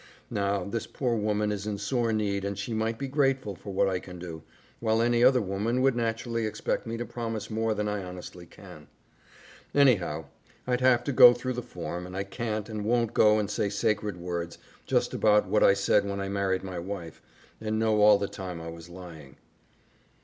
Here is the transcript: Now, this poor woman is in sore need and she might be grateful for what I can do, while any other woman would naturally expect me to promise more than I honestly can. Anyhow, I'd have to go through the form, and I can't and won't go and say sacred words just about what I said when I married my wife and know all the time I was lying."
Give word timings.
Now, 0.31 0.63
this 0.63 0.87
poor 0.87 1.15
woman 1.15 1.51
is 1.51 1.67
in 1.67 1.77
sore 1.77 2.11
need 2.11 2.43
and 2.43 2.57
she 2.57 2.73
might 2.73 2.97
be 2.97 3.07
grateful 3.07 3.55
for 3.55 3.71
what 3.71 3.87
I 3.87 3.99
can 3.99 4.17
do, 4.17 4.41
while 4.79 4.99
any 4.99 5.23
other 5.23 5.43
woman 5.43 5.79
would 5.83 5.95
naturally 5.95 6.47
expect 6.47 6.87
me 6.87 6.97
to 6.97 7.05
promise 7.05 7.51
more 7.51 7.75
than 7.75 7.87
I 7.87 8.03
honestly 8.03 8.47
can. 8.47 8.87
Anyhow, 9.75 10.25
I'd 10.65 10.81
have 10.81 11.03
to 11.03 11.11
go 11.11 11.33
through 11.35 11.53
the 11.53 11.61
form, 11.61 12.07
and 12.07 12.17
I 12.17 12.23
can't 12.23 12.67
and 12.67 12.83
won't 12.83 13.13
go 13.13 13.37
and 13.37 13.47
say 13.47 13.69
sacred 13.69 14.17
words 14.17 14.57
just 14.87 15.13
about 15.13 15.45
what 15.47 15.61
I 15.63 15.75
said 15.75 16.03
when 16.03 16.19
I 16.19 16.29
married 16.29 16.63
my 16.63 16.79
wife 16.79 17.21
and 17.61 17.77
know 17.77 18.01
all 18.01 18.17
the 18.17 18.27
time 18.27 18.59
I 18.59 18.69
was 18.71 18.89
lying." 18.89 19.35